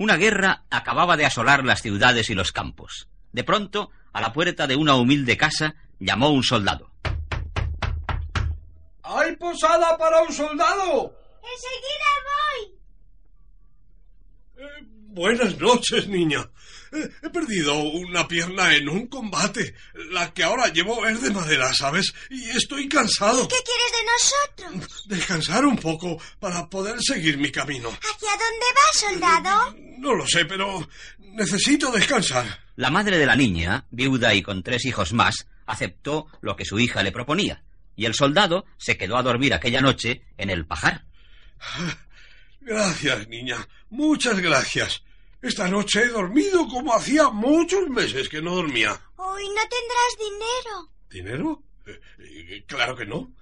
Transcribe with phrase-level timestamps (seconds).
[0.00, 3.06] Una guerra acababa de asolar las ciudades y los campos.
[3.32, 6.90] De pronto, a la puerta de una humilde casa, llamó un soldado.
[9.02, 11.14] ¡Hay posada para un soldado!
[11.42, 12.78] Enseguida voy.
[14.56, 16.48] Eh, buenas noches, niña.
[16.92, 19.74] Eh, he perdido una pierna en un combate.
[20.12, 22.14] La que ahora llevo es de madera, ¿sabes?
[22.30, 23.46] Y estoy cansado.
[23.48, 23.56] ¿Qué
[24.14, 25.08] nosotros?
[25.08, 27.88] Descansar un poco para poder seguir mi camino.
[27.88, 29.76] ¿Hacia dónde vas, soldado?
[29.98, 32.46] No lo sé, pero necesito descansar.
[32.76, 36.78] La madre de la niña, viuda y con tres hijos más, aceptó lo que su
[36.78, 37.62] hija le proponía,
[37.96, 41.04] y el soldado se quedó a dormir aquella noche en el pajar.
[42.60, 43.56] Gracias, niña.
[43.90, 45.02] Muchas gracias.
[45.42, 49.00] Esta noche he dormido como hacía muchos meses que no dormía.
[49.16, 50.90] Hoy no tendrás dinero.
[51.10, 51.62] ¿Dinero?
[51.86, 53.32] Eh, eh, claro que no.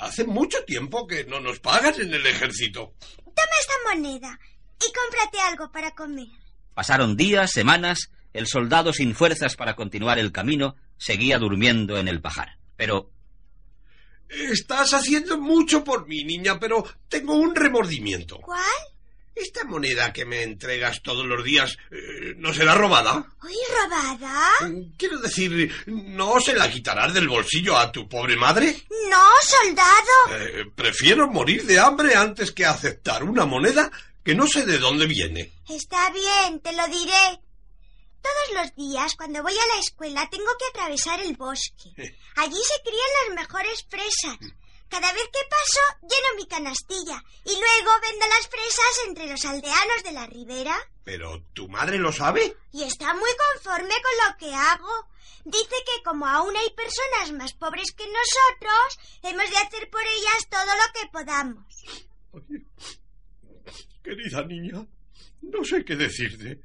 [0.00, 2.94] Hace mucho tiempo que no nos pagas en el ejército.
[3.18, 4.40] Toma esta moneda
[4.78, 6.28] y cómprate algo para comer.
[6.74, 12.20] Pasaron días, semanas, el soldado sin fuerzas para continuar el camino seguía durmiendo en el
[12.20, 12.58] pajar.
[12.76, 13.10] Pero...
[14.28, 18.40] Estás haciendo mucho por mí, niña, pero tengo un remordimiento.
[18.40, 18.60] ¿Cuál?
[19.34, 21.96] ¿Esta moneda que me entregas todos los días eh,
[22.36, 23.26] no será robada?
[23.42, 24.50] ¿Uy, robada?
[24.96, 28.84] Quiero decir, ¿no se la quitarás del bolsillo a tu pobre madre?
[29.10, 30.38] No, soldado.
[30.40, 33.90] Eh, prefiero morir de hambre antes que aceptar una moneda
[34.24, 35.52] que no sé de dónde viene.
[35.68, 37.40] Está bien, te lo diré.
[38.22, 41.90] Todos los días, cuando voy a la escuela, tengo que atravesar el bosque.
[42.36, 44.38] Allí se crían las mejores fresas.
[44.88, 50.02] Cada vez que paso, lleno mi canastilla y luego vendo las fresas entre los aldeanos
[50.04, 50.76] de la ribera.
[51.04, 52.56] ¿Pero tu madre lo sabe?
[52.72, 55.08] Y está muy conforme con lo que hago.
[55.44, 60.48] Dice que como aún hay personas más pobres que nosotros, hemos de hacer por ellas
[60.50, 61.84] todo lo que podamos.
[64.02, 64.86] querida niña,
[65.42, 66.62] no sé qué decirte.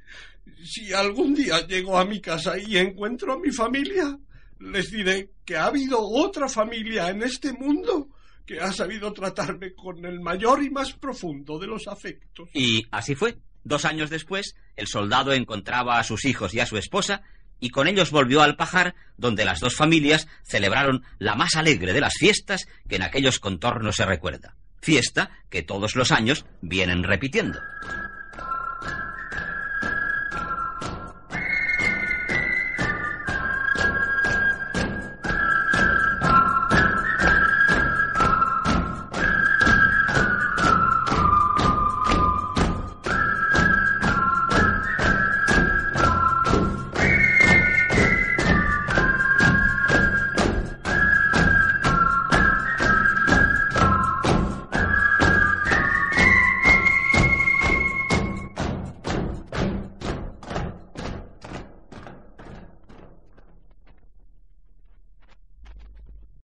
[0.64, 4.18] Si algún día llego a mi casa y encuentro a mi familia,
[4.60, 8.08] les diré que ha habido otra familia en este mundo
[8.46, 12.48] que ha sabido tratarme con el mayor y más profundo de los afectos.
[12.54, 13.36] Y así fue.
[13.64, 17.22] Dos años después, el soldado encontraba a sus hijos y a su esposa,
[17.60, 22.00] y con ellos volvió al pajar, donde las dos familias celebraron la más alegre de
[22.00, 24.56] las fiestas que en aquellos contornos se recuerda.
[24.80, 27.60] Fiesta que todos los años vienen repitiendo.